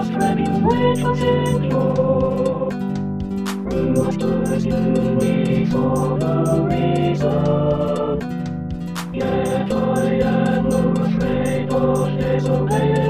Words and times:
I 0.00 0.04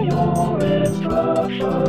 your 0.05 0.59
instructions. 0.83 1.81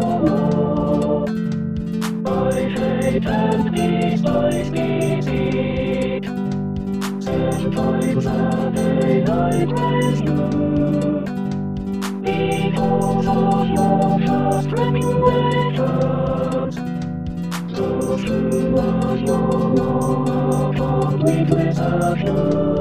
hate 3.21 3.27
and 3.27 3.75
despise 3.75 4.71
deceit 4.71 6.25
Seven 7.23 7.71
times 7.73 8.27
a 8.27 8.71
day 8.75 9.25
I 9.25 9.67
praise 9.67 10.21
you. 10.21 10.37
Because 12.21 13.27
of 13.27 13.69
your 13.71 14.21
just 14.21 14.71
regulations 14.73 16.77
Those 17.73 18.23
who 18.25 18.77
are 18.77 19.17
your 19.17 19.49
law 19.77 20.33
are 20.33 20.75
completely 20.75 21.73
secure 21.73 22.76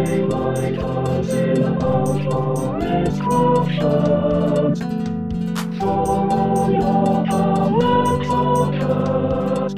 My 0.00 0.72
tongue 0.76 1.24
sing 1.24 1.62
about 1.62 2.22
your 2.22 2.78
instructions 3.04 4.80
all 5.82 6.70
your 6.72 7.26
are 7.30 8.72
just 8.72 9.76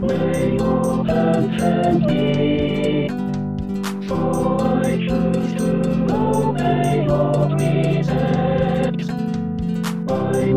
May 0.00 0.56
your 0.56 1.04
hand 1.04 1.60
hand 1.60 2.00
me 2.06 3.08
For 4.08 4.62
I 4.62 4.96
choose 4.96 5.52
to 5.58 5.68
your 6.08 6.54
precepts 7.54 9.08
I 10.08 10.52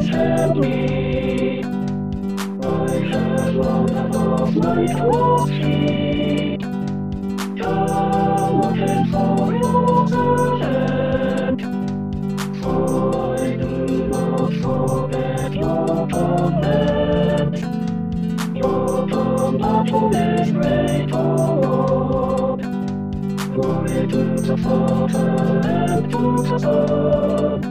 me. 0.00 1.62
I 2.62 2.90
have 3.10 3.54
long 3.54 3.88
enough 3.90 4.56
life 4.56 4.96
to 4.96 5.46
see. 5.48 6.56
Come 7.58 8.60
looking 8.60 9.04
for 9.12 9.52
your 9.52 10.08
servant. 10.08 11.60
For 12.62 13.36
I 13.36 13.56
do 13.56 14.08
not 14.08 14.52
forget 14.62 15.52
your 15.54 16.06
command. 16.08 17.54
Your 18.56 19.08
compassion 19.08 20.14
is 20.14 20.50
great, 20.52 21.12
O 21.12 21.14
Lord. 21.62 22.60
Glory 23.54 24.06
to 24.08 24.22
the 24.40 24.56
Father 24.56 25.28
and 25.68 26.10
to 26.10 26.20
the 26.42 26.58
Son 26.58 27.61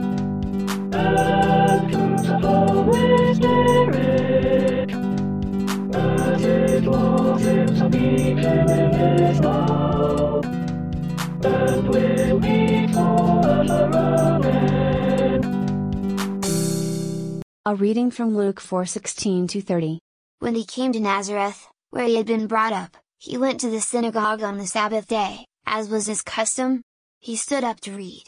A 17.64 17.76
reading 17.76 18.10
from 18.10 18.36
Luke 18.36 18.60
4:16 18.60 19.46
to 19.50 19.62
30. 19.62 20.00
When 20.40 20.56
he 20.56 20.64
came 20.64 20.92
to 20.92 20.98
Nazareth, 20.98 21.68
where 21.90 22.06
he 22.06 22.16
had 22.16 22.26
been 22.26 22.48
brought 22.48 22.72
up, 22.72 22.96
he 23.18 23.38
went 23.38 23.60
to 23.60 23.70
the 23.70 23.80
synagogue 23.80 24.42
on 24.42 24.58
the 24.58 24.66
Sabbath 24.66 25.06
day, 25.06 25.46
as 25.64 25.88
was 25.88 26.06
his 26.06 26.22
custom. 26.22 26.82
He 27.20 27.36
stood 27.36 27.62
up 27.62 27.78
to 27.82 27.92
read. 27.92 28.24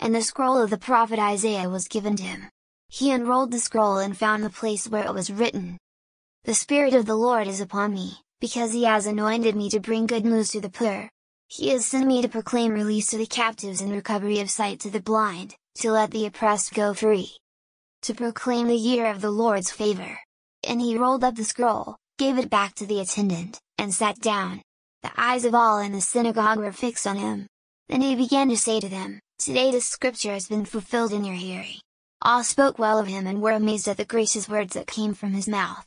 And 0.00 0.12
the 0.12 0.22
scroll 0.22 0.60
of 0.60 0.70
the 0.70 0.76
prophet 0.76 1.20
Isaiah 1.20 1.68
was 1.68 1.86
given 1.86 2.16
to 2.16 2.24
him. 2.24 2.50
He 2.88 3.12
unrolled 3.12 3.52
the 3.52 3.60
scroll 3.60 3.98
and 3.98 4.18
found 4.18 4.42
the 4.42 4.50
place 4.50 4.88
where 4.88 5.06
it 5.06 5.14
was 5.14 5.30
written. 5.30 5.78
The 6.42 6.54
Spirit 6.54 6.94
of 6.94 7.06
the 7.06 7.14
Lord 7.14 7.46
is 7.46 7.60
upon 7.60 7.94
me, 7.94 8.22
because 8.40 8.72
he 8.72 8.82
has 8.82 9.06
anointed 9.06 9.54
me 9.54 9.70
to 9.70 9.78
bring 9.78 10.08
good 10.08 10.24
news 10.24 10.50
to 10.50 10.60
the 10.60 10.68
poor. 10.68 11.08
He 11.46 11.68
has 11.68 11.86
sent 11.86 12.08
me 12.08 12.22
to 12.22 12.28
proclaim 12.28 12.72
release 12.72 13.06
to 13.10 13.18
the 13.18 13.26
captives 13.26 13.80
and 13.80 13.92
recovery 13.92 14.40
of 14.40 14.50
sight 14.50 14.80
to 14.80 14.90
the 14.90 15.00
blind, 15.00 15.54
to 15.76 15.92
let 15.92 16.10
the 16.10 16.26
oppressed 16.26 16.74
go 16.74 16.92
free. 16.92 17.36
To 18.02 18.14
proclaim 18.14 18.68
the 18.68 18.76
year 18.76 19.06
of 19.06 19.20
the 19.20 19.30
Lord's 19.30 19.70
favor. 19.70 20.18
And 20.66 20.80
he 20.80 20.96
rolled 20.96 21.24
up 21.24 21.34
the 21.34 21.44
scroll, 21.44 21.96
gave 22.16 22.38
it 22.38 22.50
back 22.50 22.74
to 22.76 22.86
the 22.86 23.00
attendant, 23.00 23.58
and 23.76 23.92
sat 23.92 24.20
down. 24.20 24.62
The 25.02 25.12
eyes 25.16 25.44
of 25.44 25.54
all 25.54 25.78
in 25.78 25.92
the 25.92 26.00
synagogue 26.00 26.58
were 26.58 26.72
fixed 26.72 27.06
on 27.06 27.16
him. 27.16 27.46
Then 27.88 28.00
he 28.00 28.14
began 28.14 28.48
to 28.48 28.56
say 28.56 28.80
to 28.80 28.88
them, 28.88 29.20
Today 29.38 29.70
this 29.70 29.86
scripture 29.86 30.32
has 30.32 30.48
been 30.48 30.64
fulfilled 30.64 31.12
in 31.12 31.24
your 31.24 31.36
hearing. 31.36 31.76
All 32.22 32.42
spoke 32.42 32.78
well 32.78 32.98
of 32.98 33.06
him 33.06 33.26
and 33.26 33.40
were 33.40 33.52
amazed 33.52 33.86
at 33.88 33.96
the 33.96 34.04
gracious 34.04 34.48
words 34.48 34.74
that 34.74 34.86
came 34.86 35.14
from 35.14 35.32
his 35.32 35.48
mouth. 35.48 35.86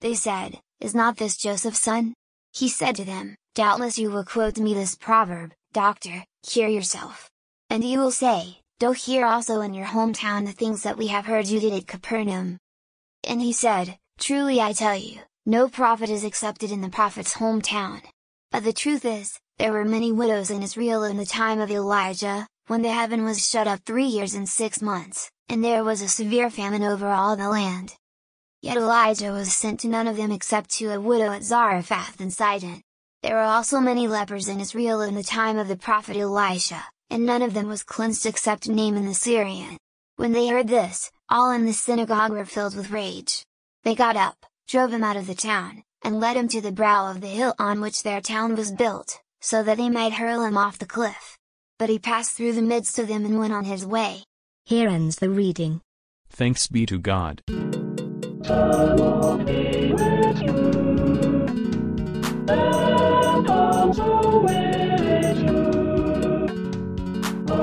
They 0.00 0.14
said, 0.14 0.60
Is 0.80 0.94
not 0.94 1.16
this 1.16 1.36
Joseph's 1.36 1.80
son? 1.80 2.14
He 2.52 2.68
said 2.68 2.96
to 2.96 3.04
them, 3.04 3.36
Doubtless 3.54 3.98
you 3.98 4.10
will 4.10 4.24
quote 4.24 4.58
me 4.58 4.74
this 4.74 4.94
proverb, 4.94 5.52
Doctor, 5.72 6.24
cure 6.46 6.68
yourself. 6.68 7.28
And 7.68 7.82
you 7.82 7.98
will 7.98 8.10
say, 8.10 8.60
Go 8.82 8.90
here 8.90 9.24
also 9.24 9.60
in 9.60 9.74
your 9.74 9.86
hometown 9.86 10.44
the 10.44 10.50
things 10.50 10.82
that 10.82 10.98
we 10.98 11.06
have 11.06 11.26
heard 11.26 11.46
you 11.46 11.60
did 11.60 11.72
at 11.72 11.86
Capernaum. 11.86 12.58
And 13.22 13.40
he 13.40 13.52
said, 13.52 13.96
Truly 14.18 14.60
I 14.60 14.72
tell 14.72 14.96
you, 14.96 15.20
no 15.46 15.68
prophet 15.68 16.10
is 16.10 16.24
accepted 16.24 16.72
in 16.72 16.80
the 16.80 16.88
prophet's 16.88 17.34
hometown. 17.34 18.02
But 18.50 18.64
the 18.64 18.72
truth 18.72 19.04
is, 19.04 19.38
there 19.56 19.70
were 19.70 19.84
many 19.84 20.10
widows 20.10 20.50
in 20.50 20.64
Israel 20.64 21.04
in 21.04 21.16
the 21.16 21.24
time 21.24 21.60
of 21.60 21.70
Elijah, 21.70 22.48
when 22.66 22.82
the 22.82 22.90
heaven 22.90 23.22
was 23.22 23.48
shut 23.48 23.68
up 23.68 23.82
three 23.86 24.06
years 24.06 24.34
and 24.34 24.48
six 24.48 24.82
months, 24.82 25.30
and 25.48 25.62
there 25.62 25.84
was 25.84 26.02
a 26.02 26.08
severe 26.08 26.50
famine 26.50 26.82
over 26.82 27.06
all 27.06 27.36
the 27.36 27.48
land. 27.48 27.94
Yet 28.62 28.76
Elijah 28.76 29.30
was 29.30 29.54
sent 29.54 29.78
to 29.80 29.88
none 29.88 30.08
of 30.08 30.16
them 30.16 30.32
except 30.32 30.70
to 30.78 30.86
a 30.86 31.00
widow 31.00 31.30
at 31.30 31.44
Zarephath 31.44 32.20
in 32.20 32.32
Sidon. 32.32 32.82
There 33.22 33.36
were 33.36 33.42
also 33.42 33.78
many 33.78 34.08
lepers 34.08 34.48
in 34.48 34.58
Israel 34.58 35.02
in 35.02 35.14
the 35.14 35.22
time 35.22 35.56
of 35.56 35.68
the 35.68 35.76
prophet 35.76 36.16
Elisha, 36.16 36.82
and 37.12 37.26
none 37.26 37.42
of 37.42 37.52
them 37.52 37.68
was 37.68 37.82
cleansed 37.82 38.24
except 38.24 38.68
Naaman 38.68 39.06
the 39.06 39.12
Syrian. 39.12 39.76
When 40.16 40.32
they 40.32 40.48
heard 40.48 40.68
this, 40.68 41.10
all 41.28 41.50
in 41.50 41.66
the 41.66 41.74
synagogue 41.74 42.32
were 42.32 42.46
filled 42.46 42.74
with 42.74 42.90
rage. 42.90 43.44
They 43.84 43.94
got 43.94 44.16
up, 44.16 44.46
drove 44.66 44.92
him 44.92 45.04
out 45.04 45.16
of 45.16 45.26
the 45.26 45.34
town, 45.34 45.82
and 46.02 46.20
led 46.20 46.36
him 46.36 46.48
to 46.48 46.62
the 46.62 46.72
brow 46.72 47.10
of 47.10 47.20
the 47.20 47.28
hill 47.28 47.54
on 47.58 47.82
which 47.82 48.02
their 48.02 48.22
town 48.22 48.56
was 48.56 48.72
built, 48.72 49.20
so 49.42 49.62
that 49.62 49.76
they 49.76 49.90
might 49.90 50.14
hurl 50.14 50.42
him 50.42 50.56
off 50.56 50.78
the 50.78 50.86
cliff. 50.86 51.36
But 51.78 51.90
he 51.90 51.98
passed 51.98 52.32
through 52.32 52.54
the 52.54 52.62
midst 52.62 52.98
of 52.98 53.08
them 53.08 53.26
and 53.26 53.38
went 53.38 53.52
on 53.52 53.64
his 53.64 53.84
way. 53.84 54.24
Here 54.64 54.88
ends 54.88 55.16
the 55.16 55.28
reading. 55.28 55.82
Thanks 56.30 56.66
be 56.66 56.86
to 56.86 56.98
God. 56.98 57.42
The 57.46 57.82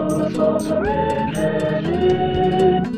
Our 0.10 0.30
thoughts 0.32 0.66
are 0.72 0.86
in 0.86 1.36
heaven. 1.36 2.90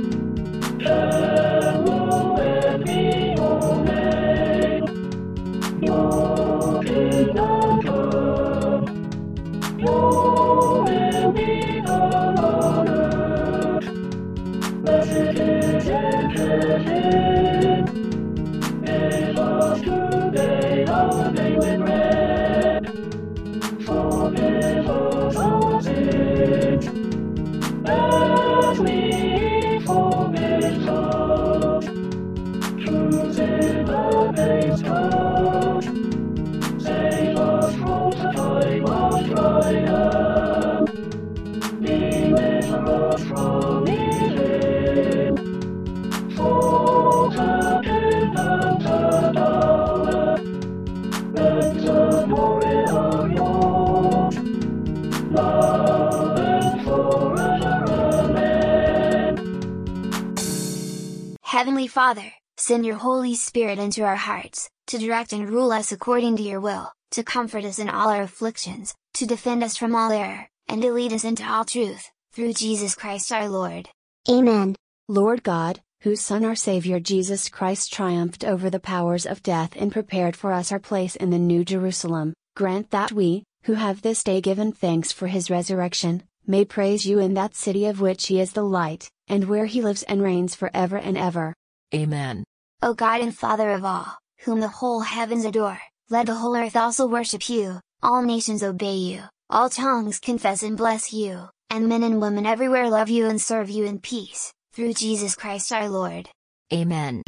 Heavenly 61.62 61.86
Father, 61.86 62.34
send 62.58 62.88
your 62.88 62.96
Holy 62.96 63.36
Spirit 63.36 63.78
into 63.78 64.02
our 64.02 64.16
hearts, 64.16 64.68
to 64.88 64.98
direct 64.98 65.32
and 65.32 65.48
rule 65.48 65.72
us 65.72 65.92
according 65.92 66.38
to 66.38 66.42
your 66.42 66.60
will, 66.60 66.92
to 67.12 67.22
comfort 67.22 67.66
us 67.66 67.78
in 67.78 67.88
all 67.88 68.10
our 68.10 68.24
afflictions, 68.24 68.96
to 69.14 69.28
defend 69.28 69.64
us 69.64 69.78
from 69.78 69.96
all 69.96 70.12
error, 70.12 70.50
and 70.68 70.82
to 70.82 70.92
lead 70.92 71.14
us 71.14 71.24
into 71.24 71.48
all 71.48 71.64
truth, 71.64 72.10
through 72.34 72.54
Jesus 72.54 72.96
Christ 72.96 73.32
our 73.32 73.48
Lord. 73.48 73.90
Amen. 74.28 74.76
Lord 75.08 75.44
God, 75.44 75.82
whose 76.00 76.20
Son 76.20 76.44
our 76.46 76.56
Savior 76.56 77.00
Jesus 77.00 77.48
Christ 77.48 77.94
triumphed 77.94 78.44
over 78.44 78.72
the 78.72 78.80
powers 78.80 79.28
of 79.28 79.44
death 79.44 79.74
and 79.76 79.92
prepared 79.92 80.36
for 80.36 80.54
us 80.54 80.72
our 80.72 80.80
place 80.80 81.16
in 81.16 81.30
the 81.30 81.38
New 81.38 81.64
Jerusalem, 81.64 82.34
grant 82.56 82.90
that 82.90 83.12
we, 83.12 83.44
who 83.66 83.74
have 83.74 84.02
this 84.02 84.24
day 84.24 84.42
given 84.42 84.72
thanks 84.72 85.12
for 85.12 85.28
his 85.28 85.52
resurrection, 85.52 86.24
may 86.48 86.66
praise 86.66 87.06
you 87.06 87.20
in 87.20 87.36
that 87.36 87.54
city 87.54 87.86
of 87.86 88.02
which 88.02 88.26
he 88.26 88.40
is 88.40 88.54
the 88.54 88.64
light, 88.64 89.12
and 89.32 89.46
where 89.48 89.66
he 89.66 89.82
lives 89.82 90.04
and 90.04 90.22
reigns 90.22 90.54
forever 90.54 90.98
and 90.98 91.18
ever. 91.18 91.56
Amen. 91.96 92.44
O 92.84 92.94
God 92.94 93.22
and 93.22 93.36
Father 93.36 93.72
of 93.72 93.86
all, 93.86 94.18
whom 94.44 94.60
the 94.60 94.68
whole 94.68 95.00
heavens 95.00 95.46
adore, 95.46 95.80
let 96.10 96.26
the 96.26 96.36
whole 96.36 96.56
earth 96.56 96.76
also 96.76 97.08
worship 97.08 97.50
you, 97.50 97.80
all 98.04 98.22
nations 98.22 98.62
obey 98.62 98.96
you, 98.96 99.24
all 99.50 99.70
tongues 99.70 100.20
confess 100.20 100.62
and 100.62 100.78
bless 100.78 101.14
you, 101.14 101.48
and 101.70 101.88
men 101.88 102.04
and 102.04 102.22
women 102.22 102.46
everywhere 102.46 102.90
love 102.90 103.10
you 103.10 103.28
and 103.28 103.42
serve 103.42 103.70
you 103.70 103.86
in 103.86 104.00
peace, 104.00 104.52
through 104.74 104.94
Jesus 104.94 105.36
Christ 105.36 105.72
our 105.72 105.88
Lord. 105.88 106.30
Amen. 106.74 107.24